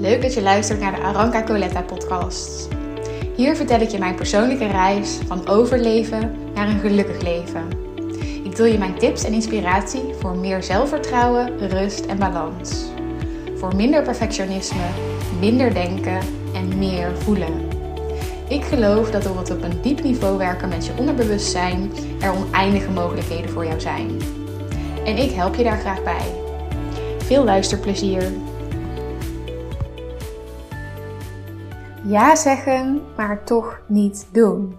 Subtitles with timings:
[0.00, 2.68] Leuk dat je luistert naar de Aranka Coletta podcast.
[3.36, 7.68] Hier vertel ik je mijn persoonlijke reis van overleven naar een gelukkig leven.
[8.44, 12.84] Ik deel je mijn tips en inspiratie voor meer zelfvertrouwen, rust en balans.
[13.56, 14.86] Voor minder perfectionisme,
[15.40, 16.20] minder denken
[16.54, 17.68] en meer voelen.
[18.48, 22.90] Ik geloof dat door het op een diep niveau werken met je onderbewustzijn er oneindige
[22.90, 24.20] mogelijkheden voor jou zijn.
[25.04, 26.34] En ik help je daar graag bij.
[27.18, 28.49] Veel luisterplezier!
[32.10, 34.76] Ja zeggen, maar toch niet doen.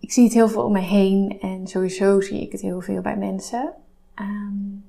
[0.00, 3.00] Ik zie het heel veel om me heen en sowieso zie ik het heel veel
[3.00, 3.72] bij mensen.
[4.20, 4.84] Um,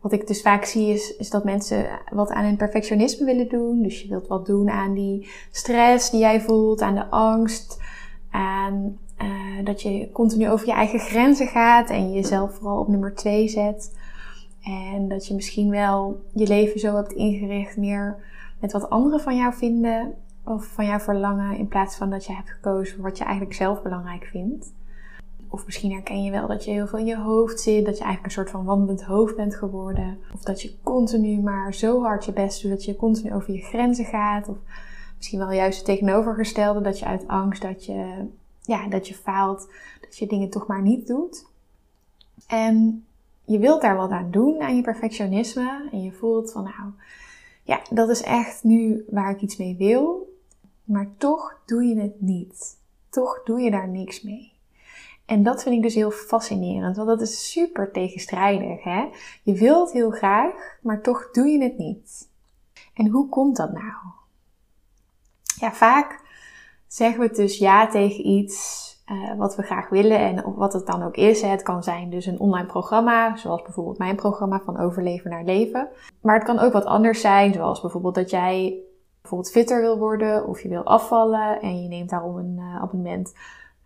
[0.00, 3.82] wat ik dus vaak zie is, is dat mensen wat aan hun perfectionisme willen doen.
[3.82, 7.80] Dus je wilt wat doen aan die stress die jij voelt, aan de angst,
[8.30, 13.14] aan uh, dat je continu over je eigen grenzen gaat en jezelf vooral op nummer
[13.14, 13.96] twee zet.
[14.62, 18.16] En dat je misschien wel je leven zo hebt ingericht meer
[18.58, 22.34] met wat anderen van jou vinden of van jou verlangen in plaats van dat je
[22.34, 24.72] hebt gekozen voor wat je eigenlijk zelf belangrijk vindt.
[25.48, 28.04] Of misschien herken je wel dat je heel veel in je hoofd zit, dat je
[28.04, 30.18] eigenlijk een soort van wandelend hoofd bent geworden.
[30.34, 33.60] Of dat je continu maar zo hard je best doet dat je continu over je
[33.60, 34.48] grenzen gaat.
[34.48, 34.56] Of
[35.16, 38.26] misschien wel juist het tegenovergestelde, dat je uit angst dat je,
[38.62, 39.68] ja, dat je faalt,
[40.00, 41.46] dat je dingen toch maar niet doet.
[42.46, 43.04] En
[43.44, 45.88] je wilt daar wat aan doen, aan je perfectionisme.
[45.92, 46.92] En je voelt van nou,
[47.66, 50.34] ja, dat is echt nu waar ik iets mee wil.
[50.84, 52.78] Maar toch doe je het niet.
[53.10, 54.52] Toch doe je daar niks mee.
[55.24, 58.82] En dat vind ik dus heel fascinerend, want dat is super tegenstrijdig.
[58.82, 59.08] Hè?
[59.42, 62.28] Je wilt heel graag, maar toch doe je het niet.
[62.94, 63.94] En hoe komt dat nou?
[65.58, 66.20] Ja, vaak
[66.86, 71.02] zeggen we dus ja tegen iets uh, wat we graag willen en wat het dan
[71.02, 71.42] ook is.
[71.42, 75.88] Het kan zijn dus een online programma, zoals bijvoorbeeld mijn programma van overleven naar leven.
[76.20, 78.80] Maar het kan ook wat anders zijn, zoals bijvoorbeeld dat jij
[79.20, 83.34] bijvoorbeeld fitter wil worden of je wil afvallen en je neemt daarom een uh, abonnement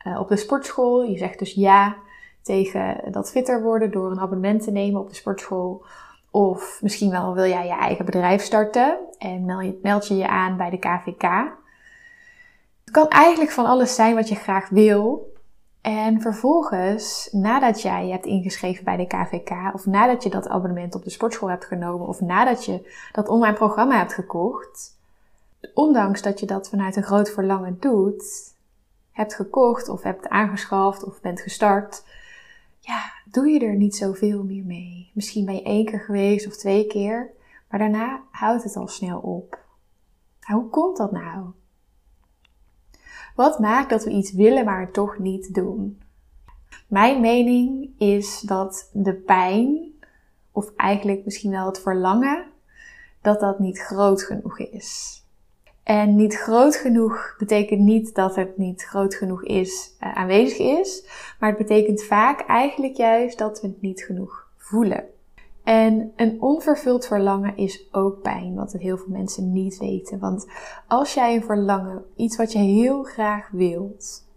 [0.07, 1.03] uh, op de sportschool.
[1.03, 1.97] Je zegt dus ja
[2.43, 5.85] tegen dat fitter worden door een abonnement te nemen op de sportschool.
[6.31, 9.45] Of misschien wel wil jij je eigen bedrijf starten en
[9.83, 11.59] meld je je aan bij de KVK.
[12.91, 15.33] Het kan eigenlijk van alles zijn wat je graag wil.
[15.81, 20.95] En vervolgens, nadat jij je hebt ingeschreven bij de KVK, of nadat je dat abonnement
[20.95, 24.99] op de sportschool hebt genomen, of nadat je dat online programma hebt gekocht,
[25.75, 28.55] ondanks dat je dat vanuit een groot verlangen doet,
[29.13, 32.05] hebt gekocht of hebt aangeschaft of bent gestart,
[32.79, 35.11] ja, doe je er niet zoveel meer mee.
[35.15, 37.31] Misschien ben je één keer geweest of twee keer,
[37.69, 39.59] maar daarna houdt het al snel op.
[40.41, 41.53] hoe komt dat nou?
[43.35, 46.01] Wat maakt dat we iets willen maar toch niet doen?
[46.87, 49.93] Mijn mening is dat de pijn,
[50.53, 52.45] of eigenlijk misschien wel het verlangen,
[53.23, 55.23] dat dat niet groot genoeg is.
[55.83, 61.05] En niet groot genoeg betekent niet dat het niet groot genoeg is, uh, aanwezig is,
[61.39, 65.05] maar het betekent vaak eigenlijk juist dat we het niet genoeg voelen.
[65.65, 70.19] En een onvervuld verlangen is ook pijn, wat heel veel mensen niet weten.
[70.19, 70.47] Want
[70.87, 74.29] als jij een verlangen, iets wat je heel graag wilt,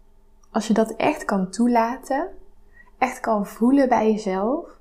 [0.52, 2.30] als je dat echt kan toelaten,
[2.98, 4.80] echt kan voelen bij jezelf,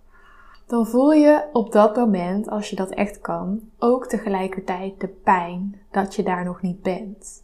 [0.66, 5.81] dan voel je op dat moment, als je dat echt kan, ook tegelijkertijd de pijn
[5.91, 7.42] dat je daar nog niet bent.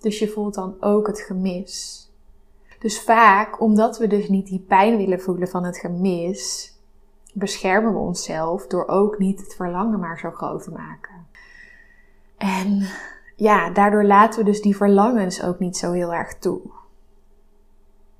[0.00, 2.06] Dus je voelt dan ook het gemis.
[2.78, 6.72] Dus vaak, omdat we dus niet die pijn willen voelen van het gemis,
[7.32, 11.26] beschermen we onszelf door ook niet het verlangen maar zo groot te maken.
[12.36, 12.88] En
[13.36, 16.60] ja, daardoor laten we dus die verlangens ook niet zo heel erg toe.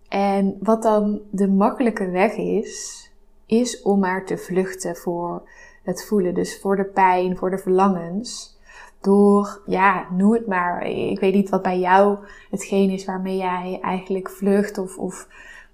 [0.08, 3.10] En wat dan de makkelijke weg is,
[3.46, 5.48] is om maar te vluchten voor
[5.82, 6.34] het voelen.
[6.34, 8.60] Dus voor de pijn, voor de verlangens.
[9.00, 10.82] Door, ja, noem het maar.
[10.86, 12.18] Ik weet niet wat bij jou
[12.50, 15.28] hetgeen is waarmee jij eigenlijk vlucht of, of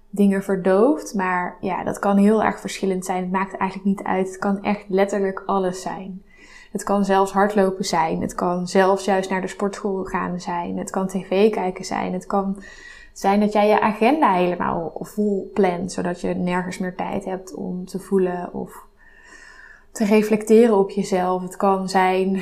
[0.09, 1.13] dingen verdooft.
[1.13, 3.21] Maar ja, dat kan heel erg verschillend zijn.
[3.21, 4.27] Het maakt eigenlijk niet uit.
[4.27, 6.23] Het kan echt letterlijk alles zijn.
[6.71, 8.21] Het kan zelfs hardlopen zijn.
[8.21, 10.77] Het kan zelfs juist naar de sportschool gaan zijn.
[10.77, 12.13] Het kan tv kijken zijn.
[12.13, 12.57] Het kan
[13.13, 17.85] zijn dat jij je agenda helemaal vol plant, zodat je nergens meer tijd hebt om
[17.85, 18.85] te voelen of
[19.91, 21.41] te reflecteren op jezelf.
[21.41, 22.41] Het kan zijn,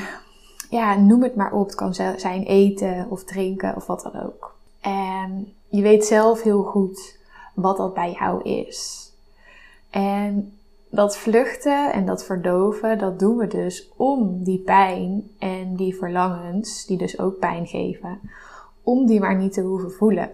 [0.69, 1.65] ja, noem het maar op.
[1.65, 4.56] Het kan zijn eten of drinken of wat dan ook.
[4.81, 7.19] En je weet zelf heel goed
[7.57, 9.12] wat dat bij jou is.
[9.89, 10.57] En
[10.89, 16.86] dat vluchten en dat verdoven, dat doen we dus om die pijn en die verlangens,
[16.86, 18.19] die dus ook pijn geven,
[18.83, 20.31] om die maar niet te hoeven voelen.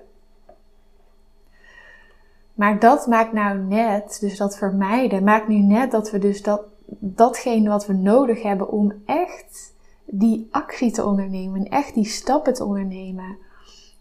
[2.54, 6.62] Maar dat maakt nou net, dus dat vermijden, maakt nu net dat we dus dat
[7.00, 9.74] datgene wat we nodig hebben om echt
[10.06, 13.38] die actie te ondernemen, echt die stappen te ondernemen,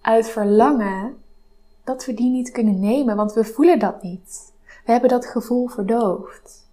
[0.01, 1.17] uit verlangen,
[1.85, 4.53] dat we die niet kunnen nemen, want we voelen dat niet.
[4.85, 6.69] We hebben dat gevoel verdoofd.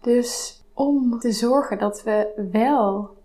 [0.00, 3.16] Dus om te zorgen dat we wel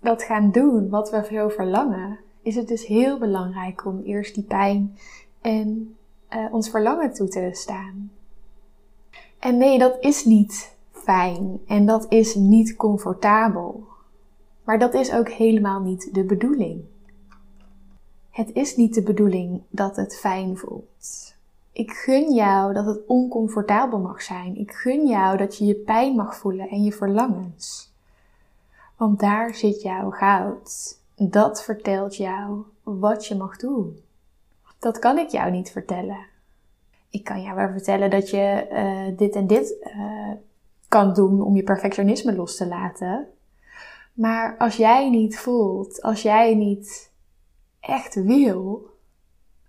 [0.00, 4.44] dat gaan doen wat we zo verlangen, is het dus heel belangrijk om eerst die
[4.44, 4.98] pijn
[5.40, 5.96] en
[6.30, 8.10] uh, ons verlangen toe te staan.
[9.38, 13.84] En nee, dat is niet fijn en dat is niet comfortabel.
[14.64, 16.84] Maar dat is ook helemaal niet de bedoeling.
[18.34, 21.34] Het is niet de bedoeling dat het fijn voelt.
[21.72, 24.56] Ik gun jou dat het oncomfortabel mag zijn.
[24.56, 27.92] Ik gun jou dat je je pijn mag voelen en je verlangens.
[28.96, 30.98] Want daar zit jouw goud.
[31.14, 33.98] Dat vertelt jou wat je mag doen.
[34.78, 36.26] Dat kan ik jou niet vertellen.
[37.10, 40.30] Ik kan jou wel vertellen dat je uh, dit en dit uh,
[40.88, 43.26] kan doen om je perfectionisme los te laten.
[44.12, 47.12] Maar als jij niet voelt, als jij niet
[47.86, 48.90] echt wil,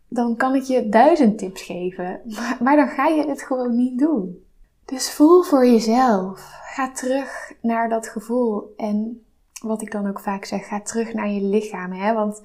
[0.07, 2.21] dan kan ik je duizend tips geven.
[2.35, 4.43] Maar, maar dan ga je het gewoon niet doen.
[4.85, 6.51] Dus voel voor jezelf.
[6.63, 8.73] Ga terug naar dat gevoel.
[8.77, 9.25] En
[9.61, 11.91] wat ik dan ook vaak zeg, ga terug naar je lichaam.
[11.91, 12.13] Hè?
[12.13, 12.43] Want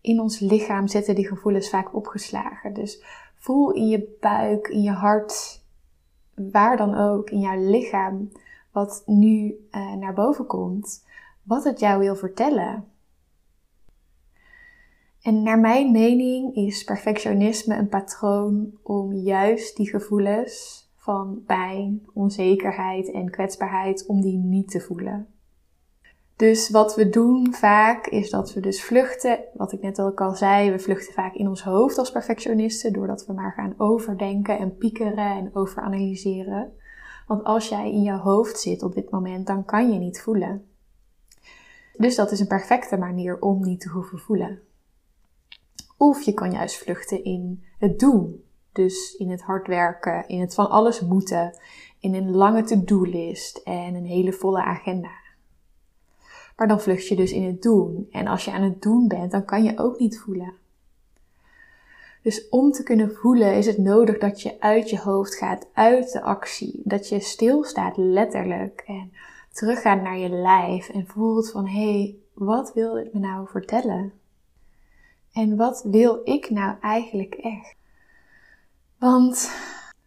[0.00, 2.74] in ons lichaam zitten die gevoelens vaak opgeslagen.
[2.74, 3.02] Dus
[3.34, 5.62] voel in je buik, in je hart,
[6.34, 8.32] waar dan ook, in jouw lichaam,
[8.72, 11.04] wat nu uh, naar boven komt,
[11.42, 12.84] wat het jou wil vertellen.
[15.28, 23.10] En naar mijn mening is perfectionisme een patroon om juist die gevoelens van pijn, onzekerheid
[23.10, 25.26] en kwetsbaarheid, om die niet te voelen.
[26.36, 29.38] Dus wat we doen vaak is dat we dus vluchten.
[29.54, 33.26] Wat ik net ook al zei, we vluchten vaak in ons hoofd als perfectionisten, doordat
[33.26, 36.72] we maar gaan overdenken en piekeren en overanalyseren.
[37.26, 40.66] Want als jij in jouw hoofd zit op dit moment, dan kan je niet voelen.
[41.96, 44.62] Dus dat is een perfecte manier om niet te hoeven voelen.
[45.98, 48.42] Of je kan juist vluchten in het doen.
[48.72, 51.58] Dus in het hard werken, in het van alles moeten,
[52.00, 55.10] in een lange to-do-list en een hele volle agenda.
[56.56, 58.08] Maar dan vlucht je dus in het doen.
[58.10, 60.52] En als je aan het doen bent, dan kan je ook niet voelen.
[62.22, 66.12] Dus om te kunnen voelen is het nodig dat je uit je hoofd gaat, uit
[66.12, 66.80] de actie.
[66.84, 69.12] Dat je stilstaat letterlijk en
[69.52, 74.12] teruggaat naar je lijf en voelt van hé, hey, wat wil dit me nou vertellen?
[75.32, 77.76] En wat wil ik nou eigenlijk echt?
[78.98, 79.50] Want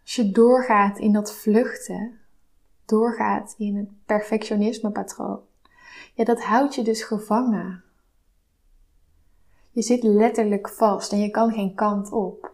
[0.01, 2.19] als je doorgaat in dat vluchten,
[2.85, 5.39] doorgaat in het perfectionisme patroon,
[6.13, 7.83] ja, dat houdt je dus gevangen.
[9.71, 12.53] Je zit letterlijk vast en je kan geen kant op.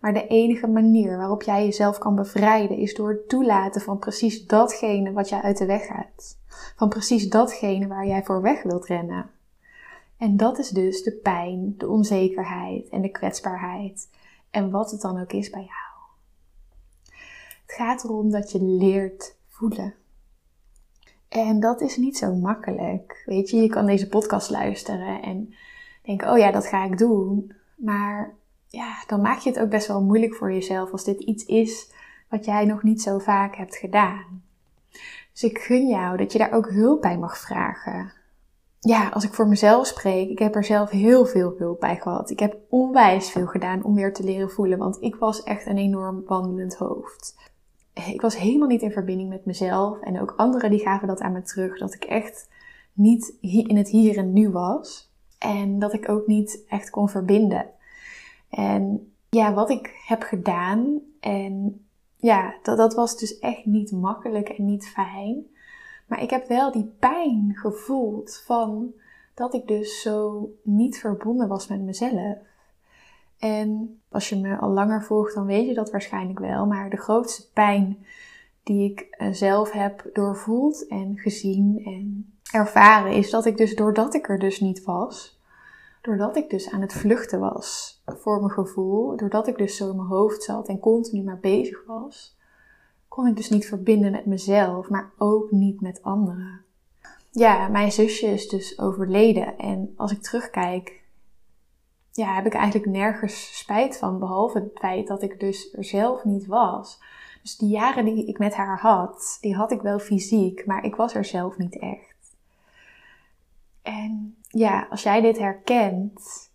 [0.00, 4.46] Maar de enige manier waarop jij jezelf kan bevrijden is door het toelaten van precies
[4.46, 6.38] datgene wat jij uit de weg gaat.
[6.76, 9.30] Van precies datgene waar jij voor weg wilt rennen.
[10.18, 14.08] En dat is dus de pijn, de onzekerheid en de kwetsbaarheid.
[14.50, 15.94] En wat het dan ook is bij jou.
[17.66, 19.94] Het gaat erom dat je leert voelen.
[21.28, 23.22] En dat is niet zo makkelijk.
[23.26, 25.54] Weet je, je kan deze podcast luisteren en
[26.02, 27.52] denken, oh ja, dat ga ik doen.
[27.76, 28.34] Maar
[28.66, 31.92] ja, dan maak je het ook best wel moeilijk voor jezelf als dit iets is
[32.28, 34.42] wat jij nog niet zo vaak hebt gedaan.
[35.32, 38.12] Dus ik gun jou dat je daar ook hulp bij mag vragen.
[38.86, 42.30] Ja, als ik voor mezelf spreek, ik heb er zelf heel veel hulp bij gehad.
[42.30, 45.78] Ik heb onwijs veel gedaan om weer te leren voelen, want ik was echt een
[45.78, 47.34] enorm wandelend hoofd
[47.94, 50.00] ik was helemaal niet in verbinding met mezelf.
[50.00, 51.78] En ook anderen die gaven dat aan me terug.
[51.78, 52.48] Dat ik echt
[52.92, 55.12] niet in het hier en nu was.
[55.38, 57.66] En dat ik ook niet echt kon verbinden.
[58.50, 61.00] En ja, wat ik heb gedaan.
[61.20, 61.84] En
[62.16, 65.46] ja, dat, dat was dus echt niet makkelijk en niet fijn.
[66.06, 68.92] Maar ik heb wel die pijn gevoeld van
[69.34, 72.36] dat ik dus zo niet verbonden was met mezelf.
[73.38, 76.66] En als je me al langer volgt, dan weet je dat waarschijnlijk wel.
[76.66, 78.06] Maar de grootste pijn
[78.62, 84.14] die ik eh, zelf heb doorvoeld en gezien en ervaren, is dat ik dus doordat
[84.14, 85.40] ik er dus niet was,
[86.02, 89.96] doordat ik dus aan het vluchten was voor mijn gevoel, doordat ik dus zo in
[89.96, 92.33] mijn hoofd zat en continu maar bezig was,
[93.14, 96.60] kon ik dus niet verbinden met mezelf, maar ook niet met anderen.
[97.30, 101.02] Ja, mijn zusje is dus overleden en als ik terugkijk,
[102.12, 106.24] ja, heb ik eigenlijk nergens spijt van, behalve het feit dat ik dus er zelf
[106.24, 107.02] niet was.
[107.42, 110.96] Dus die jaren die ik met haar had, die had ik wel fysiek, maar ik
[110.96, 112.36] was er zelf niet echt.
[113.82, 116.50] En ja, als jij dit herkent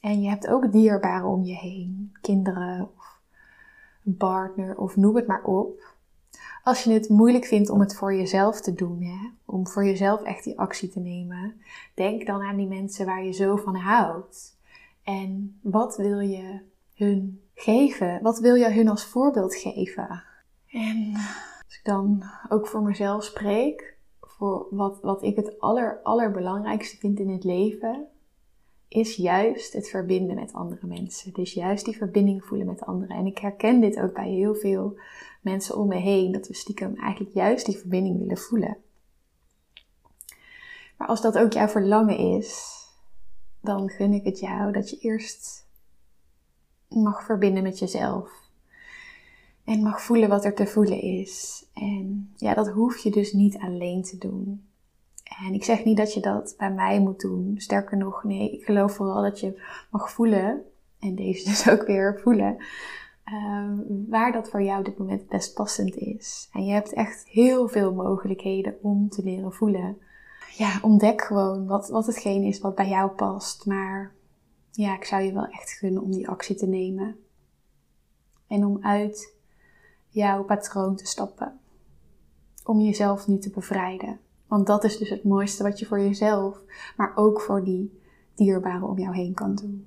[0.00, 3.20] en je hebt ook dierbaren om je heen, kinderen of
[4.04, 5.89] een partner of noem het maar op.
[6.64, 9.28] als je het moeilijk vindt om het voor jezelf te doen, hè?
[9.44, 11.60] om voor jezelf echt die actie te nemen,
[11.94, 14.58] denk dan aan die mensen waar je zo van houdt.
[15.02, 16.60] En wat wil je
[16.94, 18.18] hun geven?
[18.22, 20.22] Wat wil je hun als voorbeeld geven?
[20.70, 21.12] En
[21.64, 27.18] als ik dan ook voor mezelf spreek, voor wat, wat ik het aller, allerbelangrijkste vind
[27.18, 28.06] in het leven,
[28.90, 31.32] is juist het verbinden met andere mensen.
[31.32, 33.16] Dus juist die verbinding voelen met anderen.
[33.16, 34.98] En ik herken dit ook bij heel veel
[35.40, 38.76] mensen om me heen, dat we stiekem eigenlijk juist die verbinding willen voelen.
[40.96, 42.78] Maar als dat ook jouw verlangen is,
[43.60, 45.66] dan gun ik het jou dat je eerst
[46.88, 48.30] mag verbinden met jezelf.
[49.64, 51.66] En mag voelen wat er te voelen is.
[51.74, 54.69] En ja, dat hoef je dus niet alleen te doen.
[55.46, 57.54] En ik zeg niet dat je dat bij mij moet doen.
[57.56, 60.62] Sterker nog, nee, ik geloof vooral dat je mag voelen.
[60.98, 62.56] En deze dus ook weer voelen.
[63.24, 63.78] Ehm,
[64.08, 66.48] waar dat voor jou op dit moment best passend is.
[66.52, 69.98] En je hebt echt heel veel mogelijkheden om te leren voelen.
[70.56, 73.66] Ja, ontdek gewoon wat, wat hetgeen is wat bij jou past.
[73.66, 74.12] Maar
[74.70, 77.16] ja, ik zou je wel echt gunnen om die actie te nemen.
[78.46, 79.34] En om uit
[80.08, 81.60] jouw patroon te stappen.
[82.64, 84.20] Om jezelf nu te bevrijden.
[84.50, 86.60] Want dat is dus het mooiste wat je voor jezelf,
[86.96, 88.00] maar ook voor die
[88.34, 89.86] dierbaren om jou heen kan doen.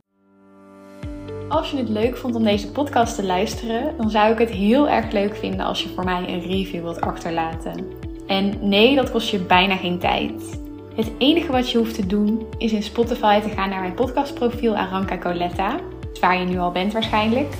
[1.50, 4.90] Als je het leuk vond om deze podcast te luisteren, dan zou ik het heel
[4.90, 7.86] erg leuk vinden als je voor mij een review wilt achterlaten.
[8.28, 10.60] En nee, dat kost je bijna geen tijd.
[10.96, 14.76] Het enige wat je hoeft te doen is in Spotify te gaan naar mijn podcastprofiel
[14.76, 15.80] Aranka Coletta,
[16.20, 17.54] waar je nu al bent waarschijnlijk.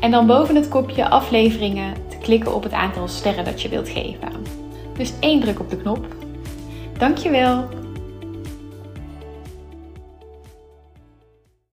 [0.00, 3.88] En dan boven het kopje afleveringen te klikken op het aantal sterren dat je wilt
[3.88, 4.32] geven.
[4.96, 6.24] Dus één druk op de knop
[7.00, 7.68] Dankjewel